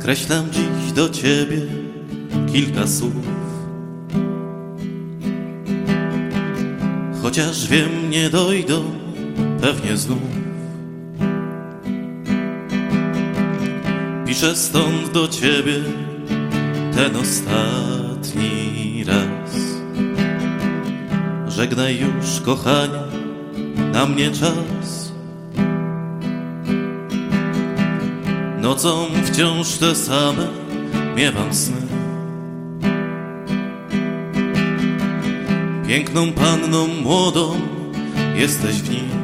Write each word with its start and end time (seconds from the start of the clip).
Skreślam 0.00 0.50
dziś 0.50 0.92
do 0.92 1.10
ciebie 1.10 1.58
kilka 2.52 2.86
słów. 2.86 3.26
Chociaż 7.22 7.66
wiem, 7.66 8.10
nie 8.10 8.30
dojdą 8.30 8.84
pewnie 9.60 9.96
znów. 9.96 10.18
Piszę 14.26 14.56
stąd 14.56 15.12
do 15.12 15.28
ciebie 15.28 15.74
ten 16.94 17.16
ostatni 17.16 19.04
raz. 19.06 19.56
Żegnaj 21.48 21.98
już, 21.98 22.40
kochanie, 22.44 23.02
na 23.92 24.06
mnie 24.06 24.30
czas. 24.30 24.99
Nocą 28.70 29.06
wciąż 29.24 29.68
te 29.78 29.94
same 29.94 30.48
miewam 31.16 31.54
sny. 31.54 31.76
Piękną 35.88 36.32
panną 36.32 36.86
młodą 36.86 37.60
jesteś 38.36 38.74
w 38.74 38.90
nich. 38.90 39.16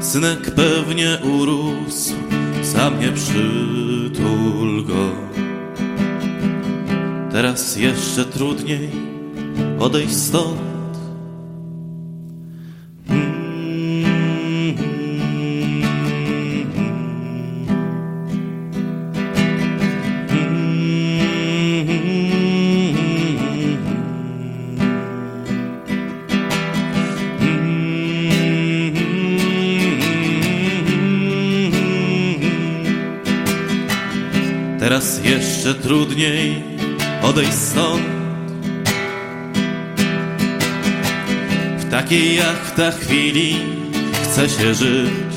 Synek 0.00 0.54
pewnie 0.54 1.18
urósł, 1.40 2.14
sam 2.62 3.00
nie 3.00 3.12
przytul 3.12 4.84
go. 4.84 5.08
Teraz 7.30 7.76
jeszcze 7.76 8.24
trudniej 8.24 8.90
odejść 9.78 10.16
stąd. 10.16 10.71
Teraz 34.82 35.24
jeszcze 35.24 35.74
trudniej 35.74 36.62
odejść 37.22 37.52
stąd. 37.52 38.02
W 41.78 41.90
takiej 41.90 42.36
jak 42.36 42.70
ta 42.70 42.90
chwili 42.90 43.56
chce 44.22 44.48
się 44.48 44.74
żyć. 44.74 45.34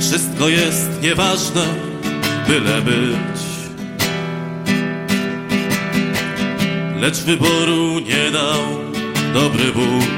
Wszystko 0.00 0.48
jest 0.48 1.02
nieważne, 1.02 1.66
byle 2.48 2.82
być. 2.82 3.40
Lecz 7.00 7.18
wyboru 7.18 7.98
nie 7.98 8.30
dał 8.30 8.62
dobry 9.34 9.72
Bóg. 9.72 10.10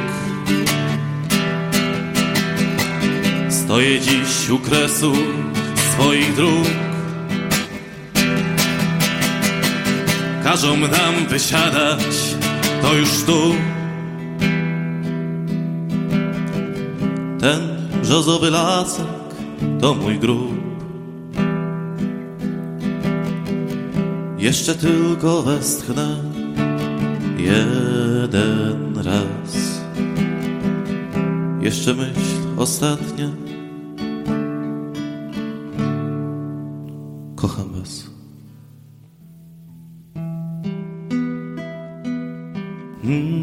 Stoję 3.51 4.01
dziś 4.01 4.51
u 4.51 4.59
kresu 4.59 5.13
swoich 5.93 6.35
dróg. 6.35 6.67
Każą 10.45 10.77
nam 10.77 11.27
wysiadać, 11.29 12.37
to 12.83 12.95
już 12.95 13.23
tu. 13.27 13.55
Ten 17.41 17.61
brzozowy 18.03 18.51
lasek 18.51 19.07
to 19.81 19.95
mój 19.95 20.19
grób. 20.19 20.63
Jeszcze 24.39 24.75
tylko 24.75 25.43
westchnę 25.43 26.17
jeden 27.39 28.99
raz. 29.05 29.83
Jeszcze 31.61 31.95
myśl 31.95 32.59
ostatnia. 32.59 33.52
kocham 37.43 37.75
Was. 37.75 38.09
Mm. 43.03 43.42